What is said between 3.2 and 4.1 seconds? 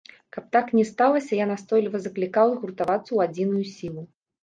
адзіную сілу.